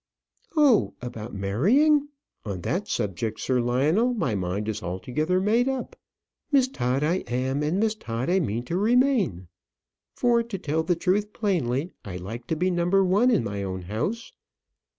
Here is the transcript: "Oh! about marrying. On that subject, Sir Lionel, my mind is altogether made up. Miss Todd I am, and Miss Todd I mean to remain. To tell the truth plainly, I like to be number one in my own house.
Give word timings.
"Oh! 0.57 0.95
about 0.99 1.35
marrying. 1.35 2.07
On 2.43 2.61
that 2.61 2.87
subject, 2.87 3.39
Sir 3.39 3.59
Lionel, 3.61 4.15
my 4.15 4.33
mind 4.33 4.67
is 4.67 4.81
altogether 4.81 5.39
made 5.39 5.69
up. 5.69 5.95
Miss 6.51 6.67
Todd 6.67 7.03
I 7.03 7.17
am, 7.27 7.61
and 7.61 7.79
Miss 7.79 7.93
Todd 7.93 8.27
I 8.27 8.39
mean 8.39 8.63
to 8.65 8.77
remain. 8.77 9.47
To 10.19 10.43
tell 10.43 10.81
the 10.81 10.95
truth 10.95 11.33
plainly, 11.33 11.91
I 12.03 12.17
like 12.17 12.47
to 12.47 12.55
be 12.55 12.71
number 12.71 13.05
one 13.05 13.29
in 13.29 13.43
my 13.43 13.61
own 13.61 13.83
house. 13.83 14.33